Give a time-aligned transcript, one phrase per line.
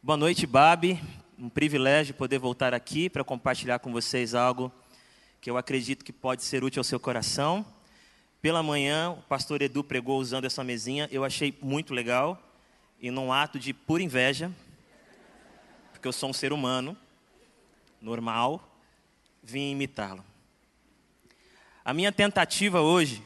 [0.00, 1.02] Boa noite, Babi.
[1.36, 4.72] Um privilégio poder voltar aqui para compartilhar com vocês algo
[5.40, 7.66] que eu acredito que pode ser útil ao seu coração.
[8.40, 12.40] Pela manhã, o pastor Edu pregou usando essa mesinha, eu achei muito legal,
[13.00, 14.52] e num ato de pura inveja,
[15.90, 16.96] porque eu sou um ser humano,
[18.00, 18.72] normal,
[19.42, 20.24] vim imitá-lo.
[21.84, 23.20] A minha tentativa hoje.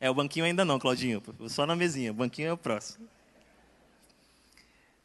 [0.00, 3.08] É, o banquinho ainda não, Claudinho, só na mesinha, o banquinho é o próximo.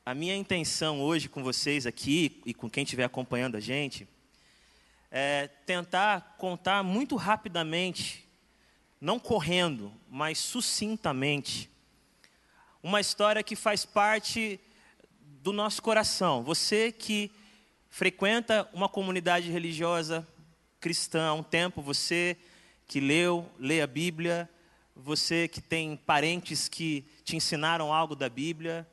[0.10, 4.08] A minha intenção hoje com vocês aqui e com quem estiver acompanhando a gente
[5.12, 8.28] é tentar contar muito rapidamente,
[9.00, 11.70] não correndo, mas sucintamente,
[12.82, 14.60] uma história que faz parte
[15.22, 16.44] do nosso coração.
[16.44, 17.32] Você que
[17.88, 20.28] frequenta uma comunidade religiosa
[20.80, 22.36] cristã há um tempo, você
[22.88, 24.50] que leu, lê a Bíblia,
[24.96, 28.88] você que tem parentes que te ensinaram algo da Bíblia,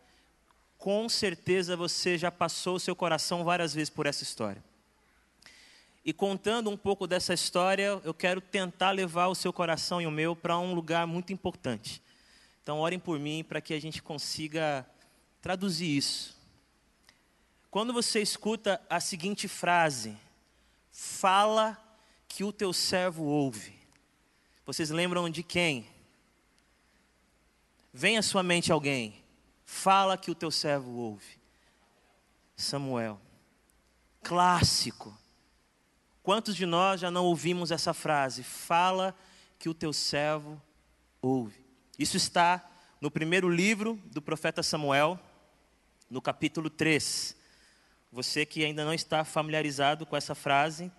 [0.86, 4.62] com certeza você já passou o seu coração várias vezes por essa história.
[6.04, 10.12] E contando um pouco dessa história, eu quero tentar levar o seu coração e o
[10.12, 12.00] meu para um lugar muito importante.
[12.62, 14.86] Então, orem por mim para que a gente consiga
[15.42, 16.36] traduzir isso.
[17.68, 20.16] Quando você escuta a seguinte frase:
[20.92, 21.76] Fala
[22.28, 23.74] que o teu servo ouve.
[24.64, 25.88] Vocês lembram de quem?
[27.92, 29.25] Vem à sua mente alguém.
[29.66, 31.40] Fala que o teu servo ouve.
[32.56, 33.20] Samuel.
[34.22, 35.16] Clássico.
[36.22, 38.44] Quantos de nós já não ouvimos essa frase?
[38.44, 39.14] Fala
[39.58, 40.62] que o teu servo
[41.20, 41.64] ouve.
[41.98, 42.64] Isso está
[43.00, 45.18] no primeiro livro do profeta Samuel,
[46.08, 47.36] no capítulo 3.
[48.12, 50.92] Você que ainda não está familiarizado com essa frase,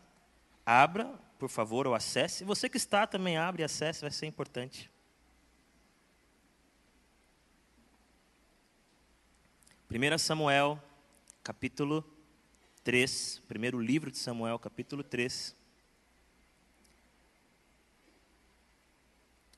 [0.65, 1.05] abra,
[1.39, 2.43] por favor, ou acesse.
[2.43, 4.91] Você que está também abre e acesse, vai ser importante.
[9.97, 10.79] 1 Samuel,
[11.43, 12.05] capítulo
[12.83, 15.55] 3, primeiro livro de Samuel, capítulo 3,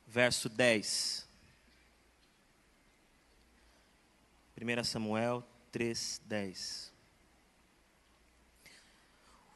[0.08, 1.28] verso 10.
[4.62, 5.44] 1 Samuel
[5.74, 6.94] 3, 10.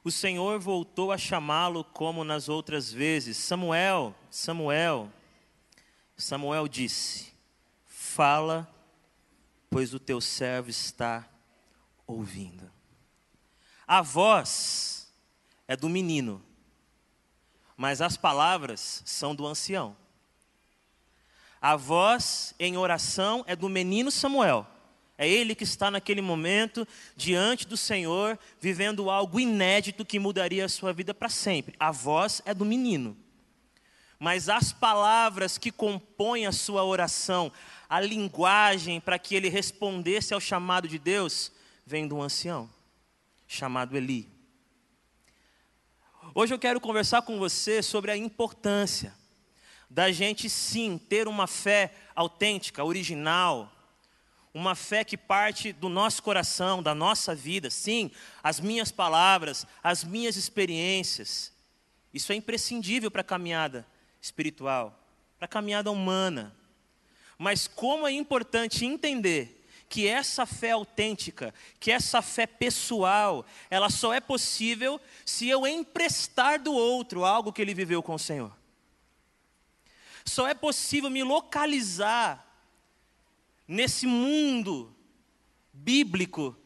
[0.04, 5.10] O Senhor voltou a chamá-lo como nas outras vezes: Samuel, Samuel.
[6.18, 7.32] Samuel disse:
[7.88, 8.73] Fala
[9.74, 11.28] pois o teu servo está
[12.06, 12.72] ouvindo.
[13.88, 15.12] A voz
[15.68, 16.40] é do menino,
[17.76, 19.98] mas as palavras são do ancião.
[21.60, 24.68] A voz em oração é do menino Samuel.
[25.18, 30.70] É ele que está naquele momento diante do Senhor, vivendo algo inédito que mudaria a
[30.70, 31.76] sua vida para sempre.
[31.80, 33.18] A voz é do menino.
[34.20, 37.52] Mas as palavras que compõem a sua oração,
[37.94, 41.52] a linguagem para que ele respondesse ao chamado de Deus
[41.86, 42.68] vem de um ancião
[43.48, 44.28] chamado Eli.
[46.34, 49.14] Hoje eu quero conversar com você sobre a importância
[49.88, 53.72] da gente sim ter uma fé autêntica, original,
[54.56, 58.10] uma fé que parte do nosso coração, da nossa vida, sim,
[58.42, 61.54] as minhas palavras, as minhas experiências.
[62.12, 63.86] Isso é imprescindível para a caminhada
[64.20, 65.00] espiritual,
[65.38, 66.56] para a caminhada humana.
[67.38, 69.64] Mas como é importante entender
[69.94, 76.60] que essa fé autêntica, que essa fé pessoal, ela só é possível se eu emprestar
[76.60, 78.52] do outro algo que ele viveu com o Senhor.
[80.26, 82.44] Só é possível me localizar
[83.68, 84.96] nesse mundo
[85.72, 86.58] bíblico,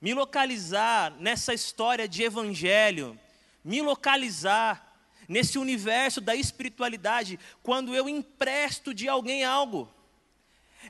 [0.00, 3.18] me localizar nessa história de evangelho,
[3.64, 4.96] me localizar
[5.28, 9.92] nesse universo da espiritualidade, quando eu empresto de alguém algo.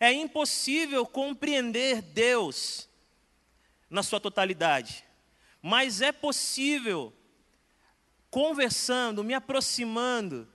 [0.01, 2.89] É impossível compreender Deus
[3.91, 5.05] na sua totalidade,
[5.63, 7.13] mas é possível,
[8.31, 10.47] conversando, me aproximando,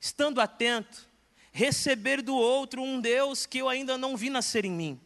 [0.00, 1.08] estando atento,
[1.52, 5.00] receber do outro um Deus que eu ainda não vi nascer em mim.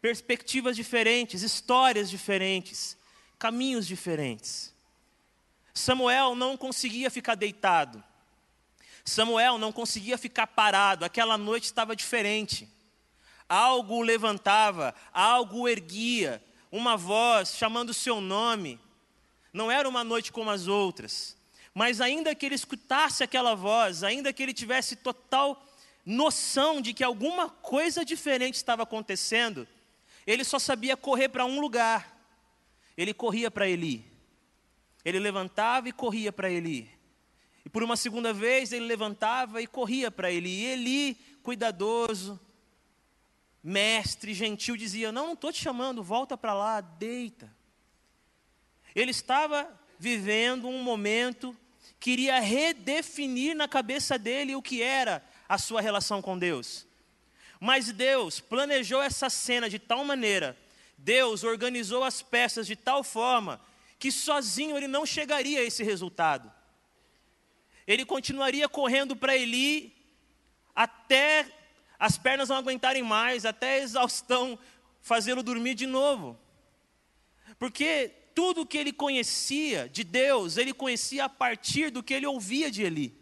[0.00, 2.96] Perspectivas diferentes, histórias diferentes,
[3.38, 4.74] caminhos diferentes.
[5.74, 8.02] Samuel não conseguia ficar deitado.
[9.08, 12.68] Samuel não conseguia ficar parado, aquela noite estava diferente.
[13.48, 18.78] Algo o levantava, algo o erguia, uma voz chamando o seu nome.
[19.52, 21.36] Não era uma noite como as outras,
[21.72, 25.64] mas ainda que ele escutasse aquela voz, ainda que ele tivesse total
[26.04, 29.66] noção de que alguma coisa diferente estava acontecendo,
[30.26, 32.16] ele só sabia correr para um lugar.
[32.96, 34.04] Ele corria para Eli.
[35.04, 36.97] Ele levantava e corria para Eli.
[37.68, 40.48] E por uma segunda vez ele levantava e corria para Eli.
[40.48, 42.40] E Eli, cuidadoso,
[43.62, 47.54] mestre gentil dizia: Não, não estou te chamando, volta para lá, deita.
[48.94, 51.54] Ele estava vivendo um momento
[52.00, 56.86] que iria redefinir na cabeça dele o que era a sua relação com Deus.
[57.60, 60.56] Mas Deus planejou essa cena de tal maneira,
[60.96, 63.60] Deus organizou as peças de tal forma,
[63.98, 66.56] que sozinho ele não chegaria a esse resultado.
[67.88, 69.96] Ele continuaria correndo para Eli
[70.74, 71.50] até
[71.98, 74.58] as pernas não aguentarem mais, até a exaustão
[75.00, 76.38] fazê-lo dormir de novo.
[77.58, 82.70] Porque tudo que ele conhecia de Deus, ele conhecia a partir do que ele ouvia
[82.70, 83.16] de Eli.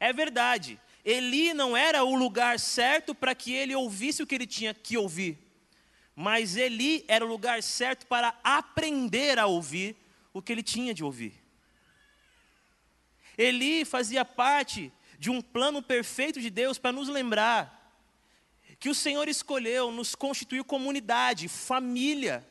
[0.00, 4.46] É verdade, Eli não era o lugar certo para que ele ouvisse o que ele
[4.46, 5.38] tinha que ouvir,
[6.16, 9.94] mas Eli era o lugar certo para aprender a ouvir
[10.34, 11.45] o que ele tinha de ouvir.
[13.36, 17.76] Eli fazia parte de um plano perfeito de Deus para nos lembrar
[18.78, 22.46] que o Senhor escolheu nos constituir comunidade, família,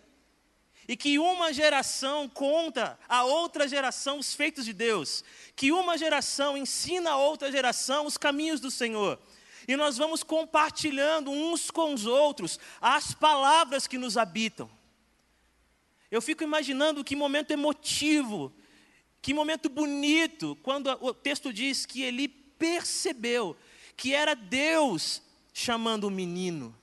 [0.87, 5.23] e que uma geração conta a outra geração os feitos de Deus,
[5.55, 9.19] que uma geração ensina a outra geração os caminhos do Senhor.
[9.67, 14.69] E nós vamos compartilhando uns com os outros as palavras que nos habitam.
[16.11, 18.53] Eu fico imaginando que momento emotivo,
[19.25, 23.57] que momento bonito, quando o texto diz que ele percebeu
[23.97, 25.19] que era Deus
[25.51, 26.77] chamando o menino.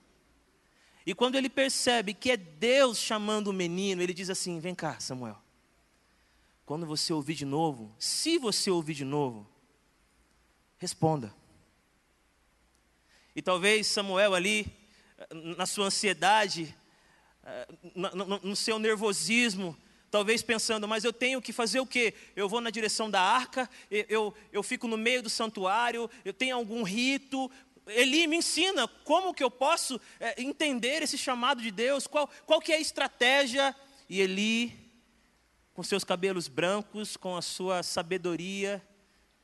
[1.05, 4.99] E quando ele percebe que é Deus chamando o menino, ele diz assim: Vem cá,
[4.99, 5.41] Samuel.
[6.65, 9.47] Quando você ouvir de novo, se você ouvir de novo,
[10.77, 11.33] responda.
[13.33, 14.69] E talvez Samuel ali,
[15.55, 16.75] na sua ansiedade,
[17.45, 17.67] eh,
[18.43, 19.77] no seu nervosismo,
[20.13, 22.13] talvez pensando, mas eu tenho que fazer o quê?
[22.35, 26.31] Eu vou na direção da arca, eu, eu, eu fico no meio do santuário, eu
[26.31, 27.49] tenho algum rito.
[27.87, 32.61] Eli me ensina como que eu posso é, entender esse chamado de Deus, qual, qual
[32.61, 33.75] que é a estratégia.
[34.07, 34.71] E Eli,
[35.73, 38.87] com seus cabelos brancos, com a sua sabedoria,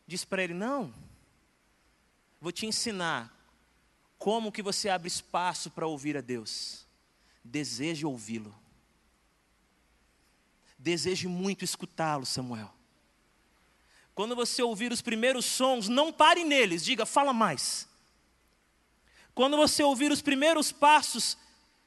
[0.05, 0.93] diz para ele: Não,
[2.39, 3.35] vou te ensinar
[4.19, 6.85] como que você abre espaço para ouvir a Deus.
[7.43, 8.68] Deseje ouvi-lo.
[10.79, 12.73] Deseje muito escutá-lo, Samuel.
[14.15, 17.87] Quando você ouvir os primeiros sons, não pare neles, diga, fala mais.
[19.35, 21.37] Quando você ouvir os primeiros passos,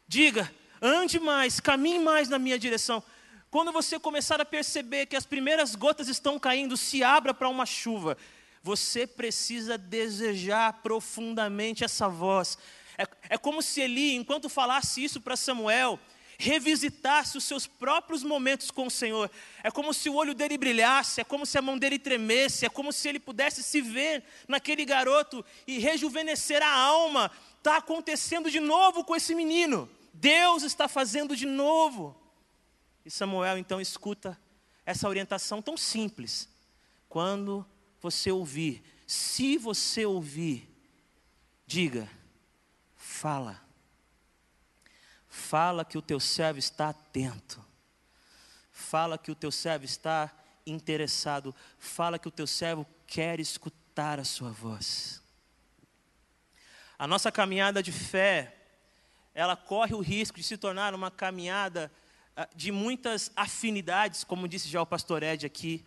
[0.06, 3.02] diga, ande mais, caminhe mais na minha direção.
[3.50, 7.66] Quando você começar a perceber que as primeiras gotas estão caindo, se abra para uma
[7.66, 8.16] chuva.
[8.62, 12.56] Você precisa desejar profundamente essa voz.
[12.96, 15.98] É, é como se Eli, enquanto falasse isso para Samuel,
[16.42, 19.30] revisitasse os seus próprios momentos com o Senhor.
[19.62, 22.68] É como se o olho dele brilhasse, é como se a mão dele tremesse, é
[22.68, 27.30] como se ele pudesse se ver naquele garoto e rejuvenescer a alma.
[27.58, 29.88] Está acontecendo de novo com esse menino.
[30.12, 32.20] Deus está fazendo de novo.
[33.06, 34.36] E Samuel então escuta
[34.84, 36.48] essa orientação tão simples.
[37.08, 37.64] Quando
[38.00, 40.68] você ouvir, se você ouvir,
[41.66, 42.10] diga,
[42.96, 43.62] fala
[45.34, 47.64] Fala que o teu servo está atento.
[48.70, 50.30] Fala que o teu servo está
[50.66, 51.54] interessado.
[51.78, 55.22] Fala que o teu servo quer escutar a sua voz.
[56.98, 58.54] A nossa caminhada de fé,
[59.34, 61.90] ela corre o risco de se tornar uma caminhada
[62.36, 65.82] ah, de muitas afinidades, como disse já o pastor Ed aqui,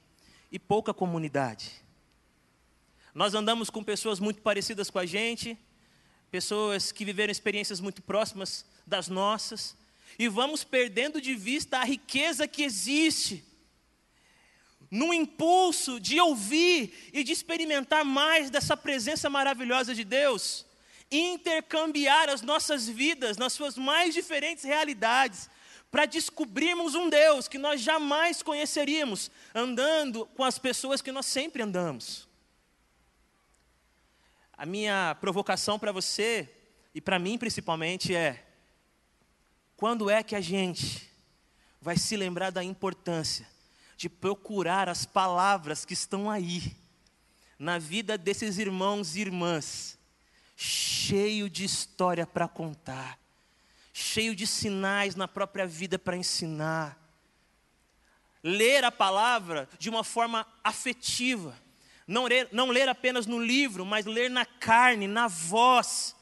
[0.51, 1.71] e pouca comunidade.
[3.13, 5.55] Nós andamos com pessoas muito parecidas com a gente,
[6.31, 9.75] pessoas que viveram experiências muito próximas das nossas,
[10.17, 13.43] e vamos perdendo de vista a riqueza que existe
[14.89, 20.65] no impulso de ouvir e de experimentar mais dessa presença maravilhosa de Deus,
[21.11, 25.49] intercambiar as nossas vidas nas suas mais diferentes realidades,
[25.91, 31.61] para descobrirmos um Deus que nós jamais conheceríamos andando com as pessoas que nós sempre
[31.61, 32.27] andamos.
[34.57, 36.49] A minha provocação para você,
[36.93, 38.44] e para mim principalmente, é:
[39.77, 41.09] quando é que a gente
[41.81, 43.47] vai se lembrar da importância
[43.97, 46.75] de procurar as palavras que estão aí,
[47.57, 49.97] na vida desses irmãos e irmãs,
[50.55, 53.17] cheio de história para contar,
[53.93, 56.97] cheio de sinais na própria vida para ensinar?
[58.43, 61.57] Ler a palavra de uma forma afetiva,
[62.07, 66.15] não ler, não ler apenas no livro, mas ler na carne, na voz,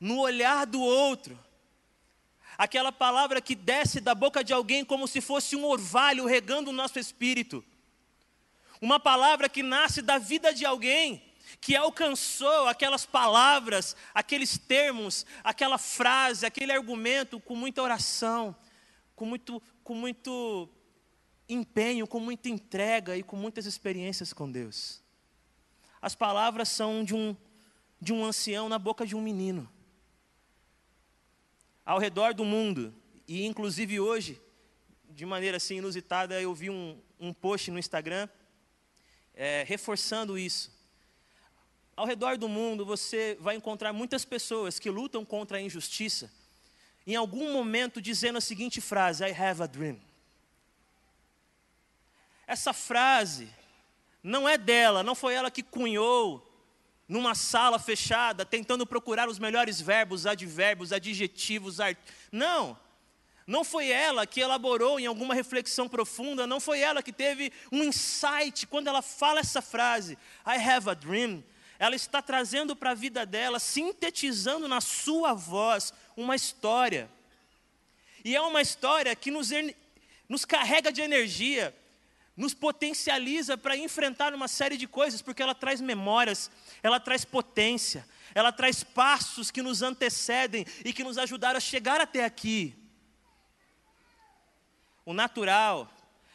[0.00, 1.38] no olhar do outro
[2.58, 6.74] aquela palavra que desce da boca de alguém como se fosse um orvalho regando o
[6.74, 7.64] nosso espírito.
[8.80, 11.22] Uma palavra que nasce da vida de alguém
[11.60, 18.54] que alcançou aquelas palavras, aqueles termos, aquela frase, aquele argumento com muita oração,
[19.14, 20.68] com muito, com muito
[21.48, 25.00] empenho, com muita entrega e com muitas experiências com Deus.
[26.02, 27.36] As palavras são de um,
[28.00, 29.68] de um ancião na boca de um menino.
[31.88, 32.94] Ao redor do mundo,
[33.26, 34.38] e inclusive hoje,
[35.08, 38.28] de maneira assim inusitada, eu vi um, um post no Instagram
[39.34, 40.70] é, reforçando isso.
[41.96, 46.30] Ao redor do mundo, você vai encontrar muitas pessoas que lutam contra a injustiça,
[47.06, 49.98] em algum momento dizendo a seguinte frase: I have a dream.
[52.46, 53.48] Essa frase
[54.22, 56.47] não é dela, não foi ela que cunhou
[57.08, 61.96] numa sala fechada, tentando procurar os melhores verbos, advérbios, adjetivos, art...
[62.30, 62.78] não.
[63.46, 67.82] Não foi ela que elaborou em alguma reflexão profunda, não foi ela que teve um
[67.82, 71.42] insight quando ela fala essa frase, I have a dream.
[71.78, 77.08] Ela está trazendo para a vida dela, sintetizando na sua voz, uma história.
[78.22, 79.48] E é uma história que nos,
[80.28, 81.74] nos carrega de energia,
[82.38, 86.48] nos potencializa para enfrentar uma série de coisas, porque ela traz memórias,
[86.84, 92.00] ela traz potência, ela traz passos que nos antecedem e que nos ajudaram a chegar
[92.00, 92.76] até aqui.
[95.04, 95.92] O natural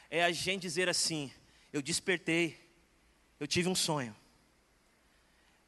[0.09, 1.31] é a gente dizer assim:
[1.71, 2.59] eu despertei,
[3.39, 4.13] eu tive um sonho.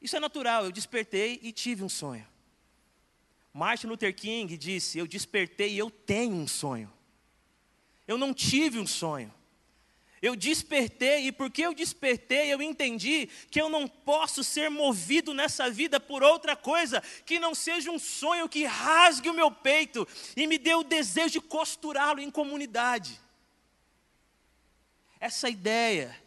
[0.01, 2.27] Isso é natural, eu despertei e tive um sonho.
[3.53, 6.91] Martin Luther King disse: Eu despertei e eu tenho um sonho.
[8.05, 9.33] Eu não tive um sonho.
[10.21, 15.69] Eu despertei, e porque eu despertei, eu entendi que eu não posso ser movido nessa
[15.69, 20.47] vida por outra coisa que não seja um sonho que rasgue o meu peito e
[20.47, 23.19] me dê o desejo de costurá-lo em comunidade.
[25.19, 26.17] Essa ideia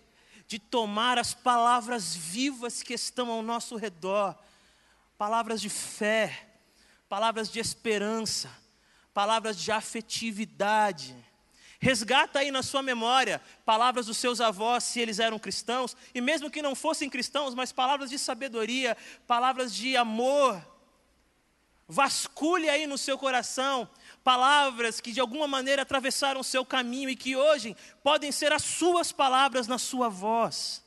[0.47, 4.35] de tomar as palavras vivas que estão ao nosso redor,
[5.17, 6.49] palavras de fé,
[7.09, 8.51] palavras de esperança,
[9.13, 11.15] palavras de afetividade,
[11.81, 16.51] Resgata aí na sua memória palavras dos seus avós, se eles eram cristãos, e mesmo
[16.51, 20.61] que não fossem cristãos, mas palavras de sabedoria, palavras de amor.
[21.87, 23.89] Vasculhe aí no seu coração
[24.23, 28.63] palavras que de alguma maneira atravessaram o seu caminho e que hoje podem ser as
[28.63, 30.85] suas palavras na sua voz.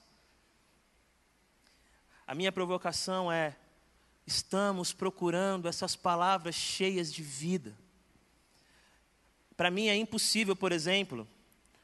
[2.27, 3.55] A minha provocação é:
[4.27, 7.75] estamos procurando essas palavras cheias de vida.
[9.61, 11.27] Para mim é impossível, por exemplo,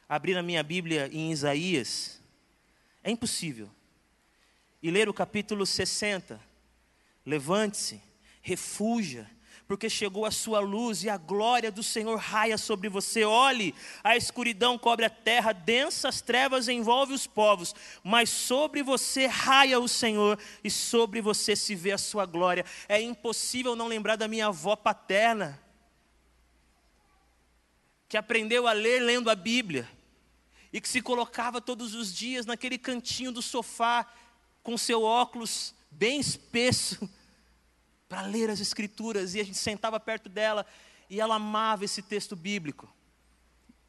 [0.10, 2.20] abrir a minha Bíblia em Isaías.
[3.04, 3.70] É impossível.
[4.82, 6.42] E ler o capítulo 60.
[7.24, 8.02] Levante-se,
[8.42, 9.30] refuja,
[9.68, 13.24] porque chegou a sua luz e a glória do Senhor raia sobre você.
[13.24, 19.80] Olhe, a escuridão cobre a terra, densas trevas envolve os povos, mas sobre você raia
[19.80, 22.66] o Senhor e sobre você se vê a sua glória.
[22.90, 25.67] É impossível não lembrar da minha avó paterna
[28.08, 29.90] que aprendeu a ler lendo a Bíblia
[30.72, 34.06] e que se colocava todos os dias naquele cantinho do sofá
[34.64, 37.10] com seu óculos bem espesso
[38.08, 40.66] para ler as Escrituras e a gente sentava perto dela
[41.10, 42.88] e ela amava esse texto bíblico.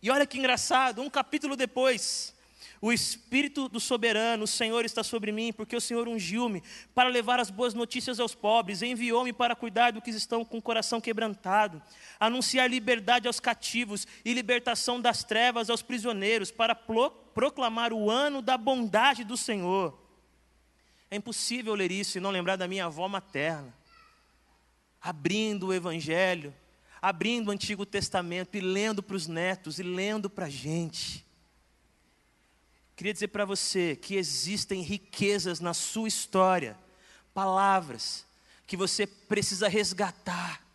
[0.01, 2.35] E olha que engraçado, um capítulo depois,
[2.81, 6.63] o Espírito do Soberano, o Senhor está sobre mim, porque o Senhor ungiu-me
[6.95, 10.63] para levar as boas notícias aos pobres, enviou-me para cuidar do que estão com o
[10.63, 11.83] coração quebrantado,
[12.21, 18.57] anunciar liberdade aos cativos e libertação das trevas aos prisioneiros, para proclamar o ano da
[18.57, 19.99] bondade do Senhor.
[21.11, 23.75] É impossível ler isso e não lembrar da minha avó materna,
[25.01, 26.55] abrindo o Evangelho,
[27.01, 31.28] abrindo o Antigo Testamento e lendo para os netos e lendo para a gente.
[32.99, 36.77] Queria dizer para você que existem riquezas na sua história,
[37.33, 38.27] palavras
[38.67, 40.67] que você precisa resgatar,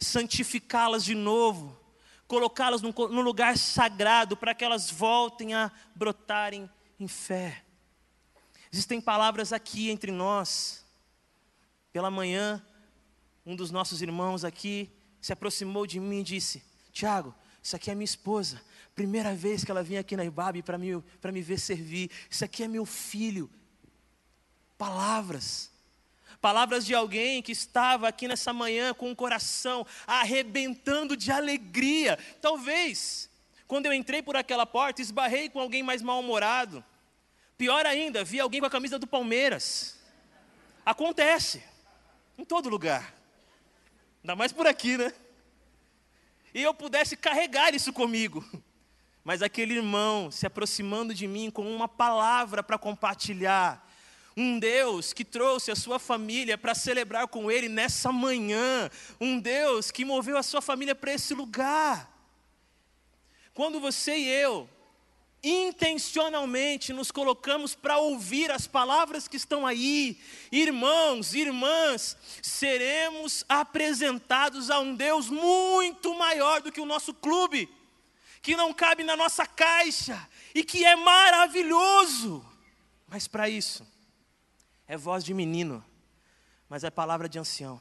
[0.00, 1.78] santificá-las de novo,
[2.26, 2.90] colocá-las num,
[3.22, 6.68] lugar sagrado para que elas voltem a brotarem
[6.98, 7.62] em fé.
[8.72, 10.84] Existem palavras aqui entre nós.
[11.92, 12.60] Pela manhã,
[13.46, 16.60] um dos nossos irmãos aqui se aproximou de mim e disse:
[16.90, 17.32] Tiago,
[17.62, 18.60] isso aqui é minha esposa.
[18.94, 21.02] Primeira vez que ela vinha aqui na Ibabe para me,
[21.32, 22.10] me ver servir.
[22.28, 23.50] Isso aqui é meu filho.
[24.76, 25.70] Palavras.
[26.40, 32.18] Palavras de alguém que estava aqui nessa manhã com o coração arrebentando de alegria.
[32.40, 33.28] Talvez,
[33.66, 36.82] quando eu entrei por aquela porta, esbarrei com alguém mais mal-humorado.
[37.58, 39.98] Pior ainda, vi alguém com a camisa do Palmeiras.
[40.84, 41.62] Acontece.
[42.38, 43.14] Em todo lugar.
[44.22, 45.12] Ainda mais por aqui, né?
[46.54, 48.44] E eu pudesse carregar isso comigo.
[49.24, 53.86] Mas aquele irmão se aproximando de mim com uma palavra para compartilhar,
[54.36, 58.88] Um Deus que trouxe a sua família para celebrar com Ele nessa manhã.
[59.20, 62.08] Um Deus que moveu a sua família para esse lugar.
[63.52, 64.68] Quando você e eu
[65.42, 70.20] intencionalmente nos colocamos para ouvir as palavras que estão aí,
[70.52, 77.68] irmãos, irmãs, seremos apresentados a um Deus muito maior do que o nosso clube,
[78.42, 82.44] que não cabe na nossa caixa e que é maravilhoso.
[83.08, 83.86] Mas para isso,
[84.86, 85.84] é voz de menino,
[86.68, 87.80] mas é palavra de ancião.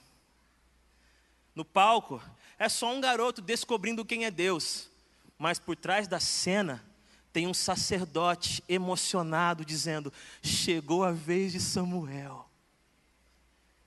[1.53, 2.21] No palco,
[2.57, 4.89] é só um garoto descobrindo quem é Deus,
[5.37, 6.83] mas por trás da cena,
[7.31, 12.49] tem um sacerdote emocionado dizendo: Chegou a vez de Samuel.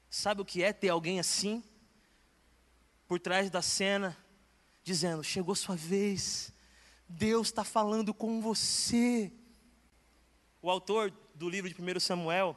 [0.09, 1.63] Sabe o que é ter alguém assim?
[3.09, 4.17] Por trás da cena,
[4.85, 6.53] dizendo: Chegou sua vez,
[7.09, 9.33] Deus está falando com você.
[10.61, 12.57] O autor do livro de 1 Samuel,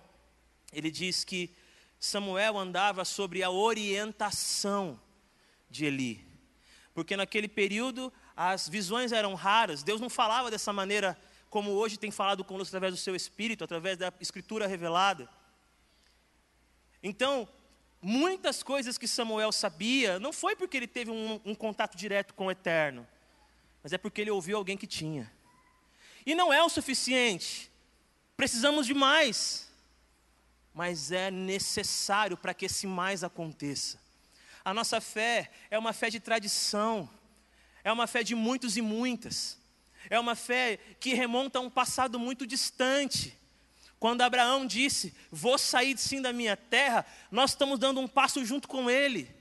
[0.72, 1.56] ele diz que
[2.00, 5.00] Samuel andava sobre a orientação
[5.70, 6.26] de Eli,
[6.96, 11.16] porque naquele período as visões eram raras, Deus não falava dessa maneira
[11.50, 15.30] como hoje tem falado conosco através do seu Espírito, através da Escritura revelada.
[17.04, 17.48] Então,
[18.02, 22.48] muitas coisas que Samuel sabia, não foi porque ele teve um, um contato direto com
[22.48, 23.06] o Eterno,
[23.84, 25.32] mas é porque ele ouviu alguém que tinha.
[26.26, 27.70] E não é o suficiente,
[28.38, 29.70] precisamos de mais,
[30.74, 34.05] mas é necessário para que esse mais aconteça.
[34.66, 37.08] A nossa fé é uma fé de tradição,
[37.84, 39.60] é uma fé de muitos e muitas.
[40.10, 43.38] É uma fé que remonta a um passado muito distante.
[44.00, 48.68] Quando Abraão disse: Vou sair sim da minha terra, nós estamos dando um passo junto
[48.68, 49.34] com ele.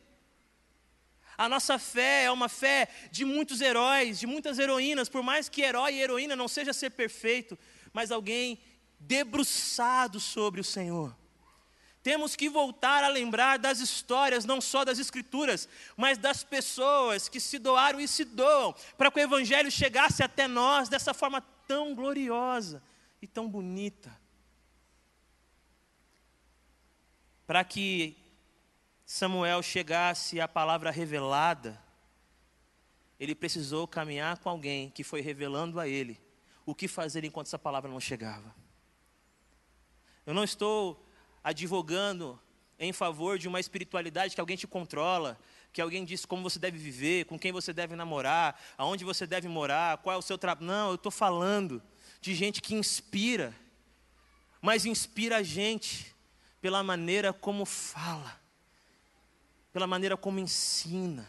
[1.38, 5.62] A nossa fé é uma fé de muitos heróis, de muitas heroínas, por mais que
[5.62, 7.58] herói e heroína não seja ser perfeito,
[7.94, 8.60] mas alguém
[9.00, 11.16] debruçado sobre o Senhor.
[12.04, 17.40] Temos que voltar a lembrar das histórias, não só das Escrituras, mas das pessoas que
[17.40, 21.94] se doaram e se doam, para que o Evangelho chegasse até nós dessa forma tão
[21.94, 22.82] gloriosa
[23.22, 24.14] e tão bonita.
[27.46, 28.14] Para que
[29.06, 31.82] Samuel chegasse à palavra revelada,
[33.18, 36.20] ele precisou caminhar com alguém que foi revelando a ele
[36.66, 38.54] o que fazer enquanto essa palavra não chegava.
[40.26, 41.02] Eu não estou
[41.44, 42.40] advogando
[42.78, 45.38] em favor de uma espiritualidade que alguém te controla,
[45.72, 49.46] que alguém diz como você deve viver, com quem você deve namorar, aonde você deve
[49.46, 50.66] morar, qual é o seu trabalho.
[50.66, 51.82] Não, eu estou falando
[52.20, 53.54] de gente que inspira,
[54.62, 56.14] mas inspira a gente
[56.60, 58.40] pela maneira como fala,
[59.72, 61.28] pela maneira como ensina.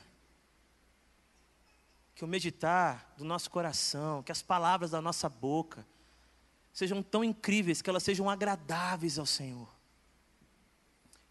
[2.15, 5.85] Que o meditar do nosso coração, que as palavras da nossa boca
[6.71, 9.74] sejam tão incríveis, que elas sejam agradáveis ao Senhor.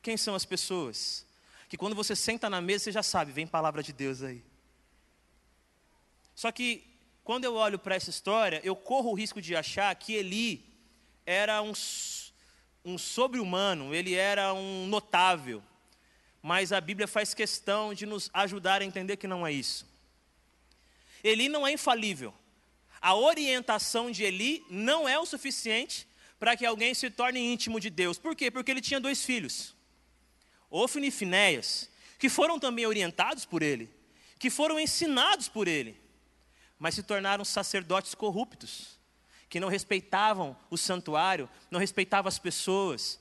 [0.05, 1.25] Quem são as pessoas?
[1.67, 4.45] Que quando você senta na mesa, você já sabe, vem palavra de Deus aí.
[6.35, 6.85] Só que,
[7.25, 10.63] quando eu olho para essa história, eu corro o risco de achar que Eli
[11.25, 11.73] era um,
[12.85, 15.63] um sobre-humano, ele era um notável.
[16.43, 19.87] Mas a Bíblia faz questão de nos ajudar a entender que não é isso.
[21.23, 22.35] Eli não é infalível.
[23.01, 26.07] A orientação de Eli não é o suficiente
[26.39, 28.19] para que alguém se torne íntimo de Deus.
[28.19, 28.51] Por quê?
[28.51, 29.74] Porque ele tinha dois filhos.
[30.77, 33.89] Ofni e Finéias, que foram também orientados por ele,
[34.41, 35.97] que foram ensinados por ele,
[36.81, 38.99] mas se tornaram sacerdotes corruptos,
[39.49, 43.21] que não respeitavam o santuário, não respeitavam as pessoas,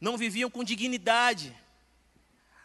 [0.00, 1.56] não viviam com dignidade.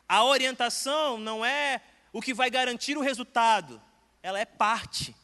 [0.10, 1.80] A orientação não é
[2.12, 3.80] o que vai garantir o resultado,
[4.24, 5.16] ela é parte,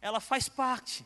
[0.00, 1.04] ela faz parte.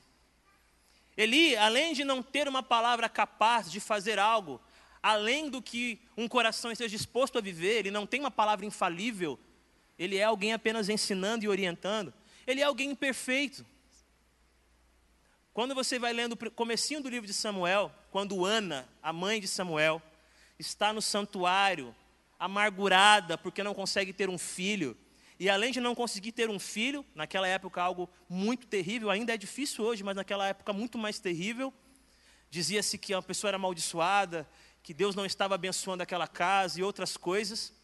[1.16, 4.60] Eli, além de não ter uma palavra capaz de fazer algo,
[5.02, 9.38] além do que um coração esteja disposto a viver, ele não tem uma palavra infalível,
[9.98, 12.12] ele é alguém apenas ensinando e orientando,
[12.46, 13.64] ele é alguém imperfeito.
[15.52, 19.48] Quando você vai lendo o comecinho do livro de Samuel, quando Ana, a mãe de
[19.48, 20.00] Samuel,
[20.58, 21.94] está no santuário,
[22.38, 24.96] amargurada porque não consegue ter um filho,
[25.40, 29.36] e além de não conseguir ter um filho, naquela época algo muito terrível, ainda é
[29.36, 31.72] difícil hoje, mas naquela época muito mais terrível,
[32.50, 34.48] dizia-se que a pessoa era amaldiçoada,
[34.88, 37.74] que Deus não estava abençoando aquela casa e outras coisas.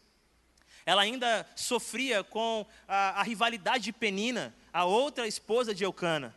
[0.83, 6.35] Ela ainda sofria com a, a rivalidade de Penina, a outra esposa de Eucana.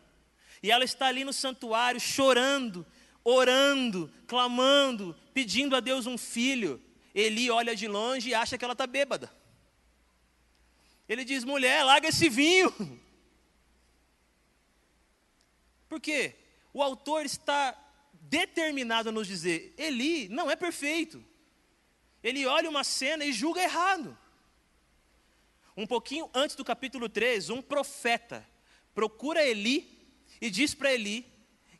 [0.61, 2.85] E ela está ali no santuário chorando,
[3.23, 6.79] orando, clamando, pedindo a Deus um filho.
[7.15, 9.33] Eli olha de longe e acha que ela está bêbada.
[11.07, 12.71] Ele diz: mulher, larga esse vinho.
[15.89, 16.35] Por quê?
[16.71, 17.75] O autor está
[18.29, 21.23] determinado a nos dizer: Eli não é perfeito.
[22.23, 24.17] Ele olha uma cena e julga errado.
[25.75, 28.45] Um pouquinho antes do capítulo 3, um profeta
[28.93, 29.97] procura Eli
[30.41, 31.25] e diz para Eli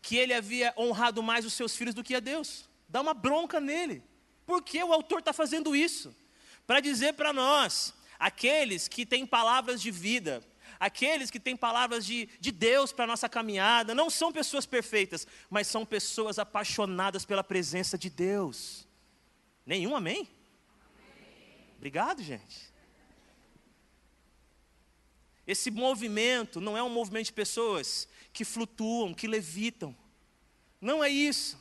[0.01, 2.69] que ele havia honrado mais os seus filhos do que a Deus.
[2.87, 4.01] Dá uma bronca nele.
[4.45, 6.15] Por que o autor está fazendo isso?
[6.65, 10.41] Para dizer para nós, aqueles que têm palavras de vida,
[10.79, 15.27] aqueles que têm palavras de, de Deus para a nossa caminhada, não são pessoas perfeitas,
[15.49, 18.87] mas são pessoas apaixonadas pela presença de Deus.
[19.65, 20.27] Nenhum amém?
[21.77, 22.69] Obrigado, gente.
[25.45, 29.95] Esse movimento não é um movimento de pessoas que flutuam, que levitam.
[30.79, 31.57] Não é isso.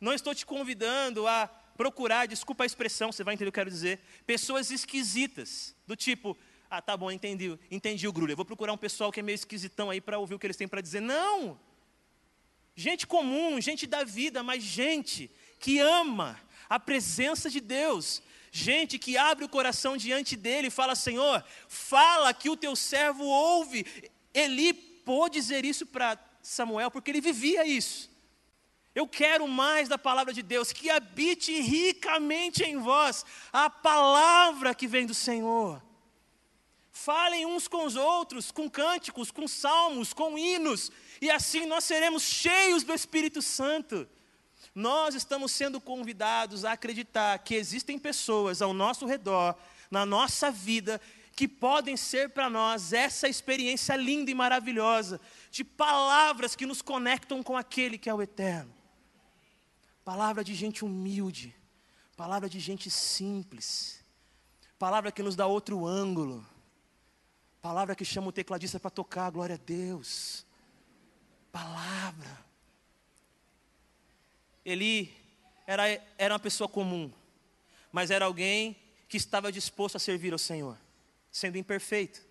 [0.00, 3.64] Não estou te convidando a procurar, desculpa a expressão, você vai entender o que eu
[3.64, 6.36] quero dizer, pessoas esquisitas, do tipo,
[6.68, 8.32] ah, tá bom, entendi, entendi o grulho.
[8.32, 10.56] Eu vou procurar um pessoal que é meio esquisitão aí para ouvir o que eles
[10.56, 11.00] têm para dizer.
[11.00, 11.58] Não!
[12.74, 18.22] Gente comum, gente da vida, mas gente que ama a presença de Deus.
[18.50, 23.24] Gente que abre o coração diante dele e fala: Senhor, fala que o teu servo
[23.24, 23.86] ouve.
[24.34, 28.10] Eli pôde dizer isso para Samuel porque ele vivia isso.
[28.94, 34.86] Eu quero mais da palavra de Deus, que habite ricamente em vós a palavra que
[34.86, 35.82] vem do Senhor.
[36.96, 42.22] Falem uns com os outros, com cânticos, com salmos, com hinos, e assim nós seremos
[42.22, 44.08] cheios do Espírito Santo.
[44.74, 49.54] Nós estamos sendo convidados a acreditar que existem pessoas ao nosso redor,
[49.90, 50.98] na nossa vida,
[51.36, 57.42] que podem ser para nós essa experiência linda e maravilhosa de palavras que nos conectam
[57.42, 58.74] com aquele que é o eterno.
[60.02, 61.54] Palavra de gente humilde,
[62.16, 64.02] palavra de gente simples,
[64.78, 66.55] palavra que nos dá outro ângulo
[67.66, 70.46] Palavra que chama o tecladista para tocar, glória a Deus.
[71.50, 72.38] Palavra.
[74.64, 75.12] Ele
[75.66, 75.82] era,
[76.16, 77.10] era uma pessoa comum,
[77.90, 78.76] mas era alguém
[79.08, 80.78] que estava disposto a servir ao Senhor,
[81.32, 82.24] sendo imperfeito.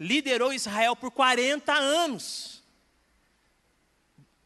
[0.00, 2.64] Liderou Israel por 40 anos.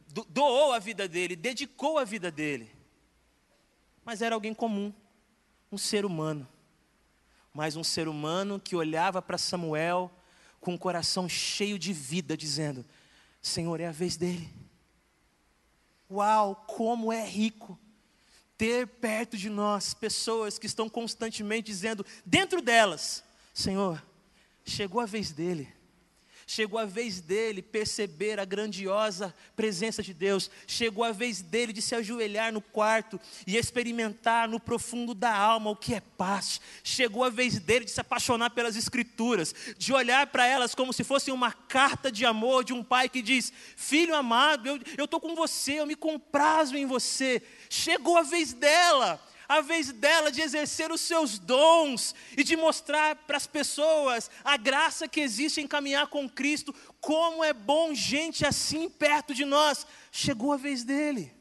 [0.09, 2.69] Do, doou a vida dele, dedicou a vida dele.
[4.03, 4.93] Mas era alguém comum,
[5.71, 6.45] um ser humano.
[7.53, 10.11] Mas um ser humano que olhava para Samuel
[10.63, 12.85] com o coração cheio de vida, dizendo:
[13.41, 14.49] Senhor, é a vez dele.
[16.09, 17.77] Uau, como é rico
[18.57, 23.23] ter perto de nós pessoas que estão constantemente dizendo, dentro delas:
[23.53, 24.01] Senhor,
[24.65, 25.67] chegou a vez dele.
[26.45, 30.49] Chegou a vez dele perceber a grandiosa presença de Deus.
[30.67, 35.69] Chegou a vez dele de se ajoelhar no quarto e experimentar no profundo da alma
[35.69, 36.59] o que é paz.
[36.83, 41.03] Chegou a vez dele de se apaixonar pelas Escrituras, de olhar para elas como se
[41.03, 45.35] fossem uma carta de amor de um pai que diz: Filho amado, eu estou com
[45.35, 47.41] você, eu me comprazo em você.
[47.69, 49.19] Chegou a vez dela
[49.53, 54.57] a vez dela de exercer os seus dons e de mostrar para as pessoas a
[54.57, 59.85] graça que existe em caminhar com Cristo, como é bom gente assim perto de nós.
[60.11, 61.31] Chegou a vez dele.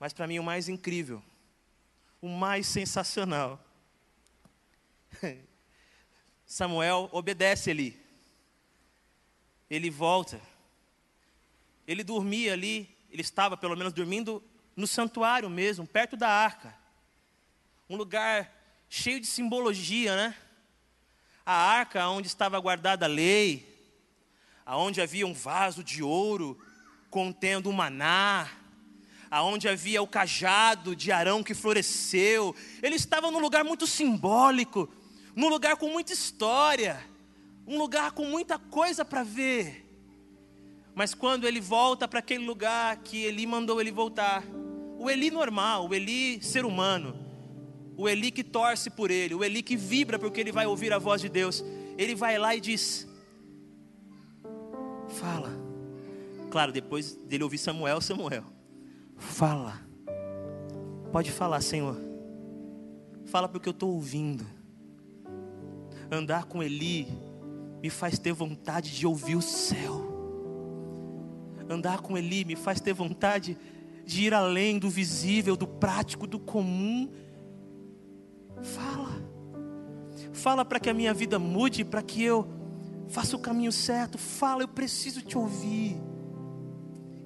[0.00, 1.22] Mas para mim o mais incrível,
[2.20, 3.64] o mais sensacional,
[6.44, 7.96] Samuel obedece ali.
[9.70, 10.40] Ele volta.
[11.86, 14.42] Ele dormia ali, ele estava pelo menos dormindo
[14.76, 16.74] no santuário mesmo, perto da arca.
[17.88, 18.50] Um lugar
[18.88, 20.36] cheio de simbologia, né?
[21.44, 23.68] A arca onde estava guardada a lei,
[24.64, 26.58] aonde havia um vaso de ouro
[27.10, 28.48] contendo o maná,
[29.30, 32.54] aonde havia o cajado de Arão que floresceu.
[32.82, 34.92] Ele estava num lugar muito simbólico,
[35.34, 37.02] num lugar com muita história,
[37.66, 39.91] um lugar com muita coisa para ver.
[40.94, 44.44] Mas quando ele volta para aquele lugar que ele mandou ele voltar,
[44.98, 47.16] o Eli normal, o Eli ser humano,
[47.96, 50.98] o Eli que torce por ele, o Eli que vibra porque ele vai ouvir a
[50.98, 51.64] voz de Deus,
[51.96, 53.08] ele vai lá e diz:
[55.08, 55.60] Fala.
[56.50, 58.44] Claro, depois dele ouvir Samuel, Samuel,
[59.16, 59.80] fala.
[61.10, 61.96] Pode falar, Senhor.
[63.24, 64.46] Fala porque eu estou ouvindo.
[66.10, 67.08] Andar com Eli
[67.82, 70.11] me faz ter vontade de ouvir o céu.
[71.72, 73.56] Andar com Eli me faz ter vontade
[74.04, 77.10] de ir além do visível, do prático, do comum.
[78.62, 79.22] Fala.
[80.32, 82.48] Fala para que a minha vida mude, para que eu
[83.08, 84.18] faça o caminho certo.
[84.18, 86.00] Fala, eu preciso te ouvir.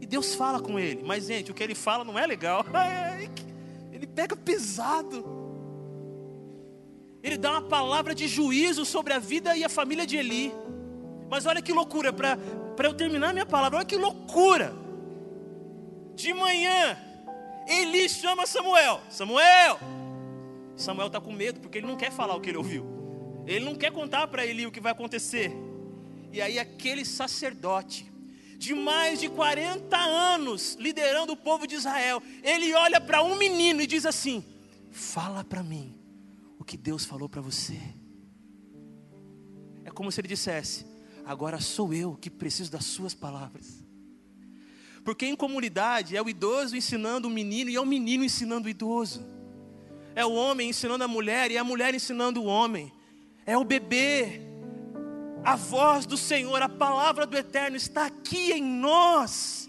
[0.00, 2.64] E Deus fala com ele, mas gente, o que ele fala não é legal.
[3.90, 5.24] Ele pega pesado.
[7.22, 10.52] Ele dá uma palavra de juízo sobre a vida e a família de Eli.
[11.30, 12.38] Mas olha que loucura, para
[12.84, 14.74] eu terminar minha palavra, olha que loucura.
[16.14, 16.98] De manhã,
[17.66, 19.00] Eli chama Samuel.
[19.08, 19.78] Samuel!
[20.76, 22.86] Samuel está com medo porque ele não quer falar o que ele ouviu.
[23.46, 25.52] Ele não quer contar para Eli o que vai acontecer.
[26.32, 28.12] E aí, aquele sacerdote,
[28.58, 33.80] de mais de 40 anos, liderando o povo de Israel, ele olha para um menino
[33.80, 34.44] e diz assim:
[34.90, 35.94] Fala para mim
[36.58, 37.80] o que Deus falou para você.
[39.84, 40.84] É como se ele dissesse:
[41.26, 43.84] Agora sou eu que preciso das suas palavras.
[45.04, 48.70] Porque em comunidade é o idoso ensinando o menino e é o menino ensinando o
[48.70, 49.26] idoso.
[50.14, 52.92] É o homem ensinando a mulher e é a mulher ensinando o homem.
[53.44, 54.40] É o bebê.
[55.44, 59.68] A voz do Senhor, a palavra do Eterno está aqui em nós.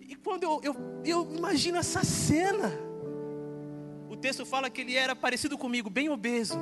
[0.00, 2.70] E quando eu, eu, eu imagino essa cena,
[4.10, 6.58] o texto fala que ele era parecido comigo, bem obeso.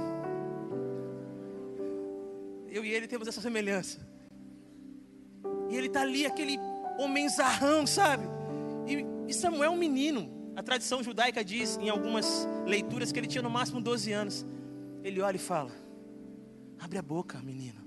[2.71, 3.99] Eu e ele temos essa semelhança.
[5.69, 6.59] E ele está ali, aquele
[6.99, 8.25] homenzarrão, sabe?
[8.87, 10.53] E, e Samuel é um menino.
[10.57, 14.47] A tradição judaica diz, em algumas leituras, que ele tinha no máximo 12 anos.
[15.03, 15.71] Ele olha e fala:
[16.79, 17.81] Abre a boca, menino.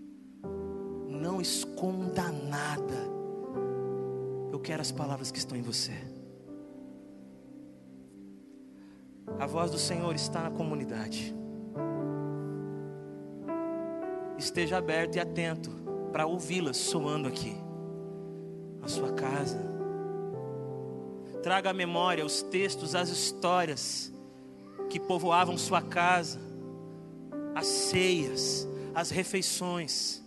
[1.10, 3.12] Não esconda nada.
[4.52, 5.94] Eu quero as palavras que estão em você.
[9.40, 11.36] A voz do Senhor está na comunidade.
[14.44, 15.72] Esteja aberto e atento
[16.12, 17.56] para ouvi-las soando aqui
[18.82, 19.58] a sua casa.
[21.42, 24.14] Traga à memória os textos, as histórias
[24.90, 26.42] que povoavam sua casa,
[27.56, 30.22] as ceias, as refeições.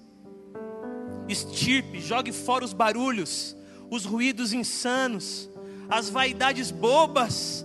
[1.28, 3.54] Estirpe, jogue fora os barulhos,
[3.90, 5.50] os ruídos insanos,
[5.90, 7.55] as vaidades bobas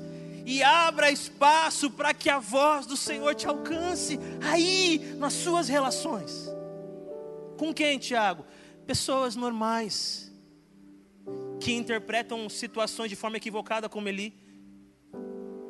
[0.52, 6.50] e abra espaço para que a voz do Senhor te alcance aí nas suas relações.
[7.58, 8.44] Com quem, Tiago?
[8.86, 10.30] Pessoas normais
[11.58, 14.34] que interpretam situações de forma equivocada, como Eli,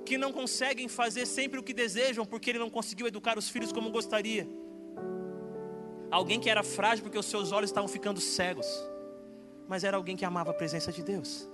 [0.04, 3.72] que não conseguem fazer sempre o que desejam porque ele não conseguiu educar os filhos
[3.72, 4.48] como gostaria.
[6.10, 8.68] Alguém que era frágil porque os seus olhos estavam ficando cegos,
[9.68, 11.48] mas era alguém que amava a presença de Deus,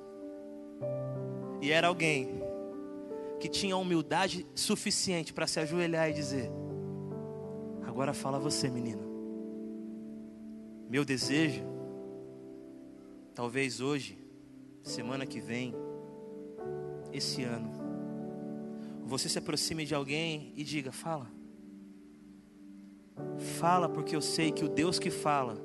[1.62, 2.37] e era alguém
[3.40, 6.52] que tinha humildade suficiente para se ajoelhar e dizer:
[7.86, 9.08] Agora fala você, menino.
[10.90, 11.64] Meu desejo,
[13.34, 14.18] talvez hoje,
[14.82, 15.74] semana que vem,
[17.12, 17.72] esse ano,
[19.06, 21.28] você se aproxime de alguém e diga: fala.
[23.60, 25.58] Fala, porque eu sei que o Deus que fala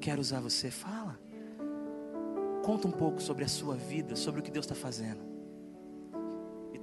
[0.00, 0.70] quer usar você.
[0.70, 1.20] Fala.
[2.64, 5.35] Conta um pouco sobre a sua vida, sobre o que Deus está fazendo.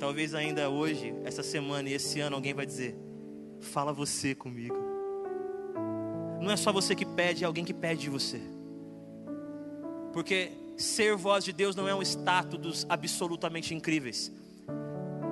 [0.04, 2.94] Talvez ainda hoje, essa semana e esse ano, alguém vai dizer:
[3.62, 4.76] Fala você comigo.
[6.42, 8.42] Não é só você que pede, é alguém que pede de você.
[10.12, 14.30] Porque ser voz de Deus não é um status dos absolutamente incríveis.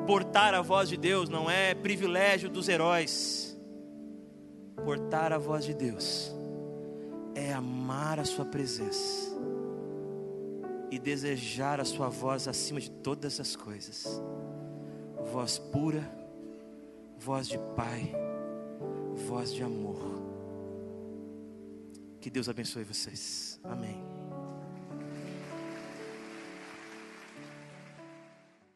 [0.07, 3.59] Portar a voz de Deus não é privilégio dos heróis.
[4.85, 6.33] Portar a voz de Deus
[7.35, 9.37] é amar a Sua presença
[10.89, 14.07] e desejar a Sua voz acima de todas as coisas.
[15.25, 16.03] Voz pura,
[17.17, 18.13] voz de Pai,
[19.27, 19.99] voz de amor.
[22.19, 23.59] Que Deus abençoe vocês.
[23.63, 24.10] Amém.